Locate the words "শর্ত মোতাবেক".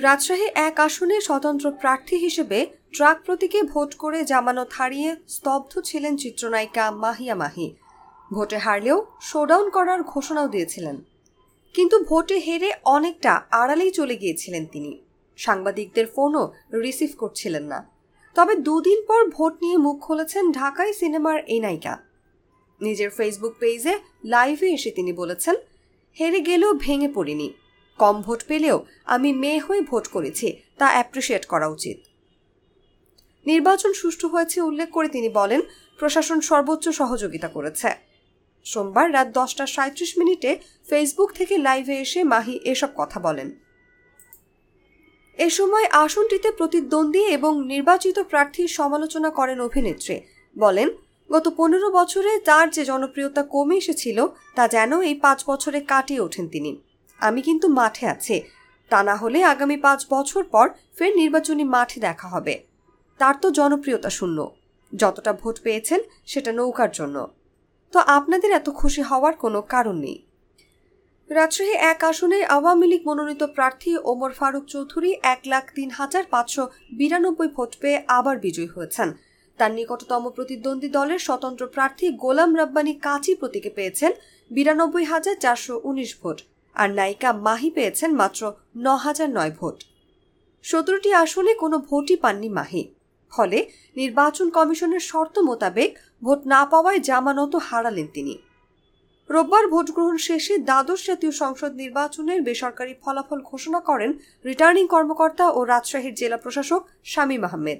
95.00-95.98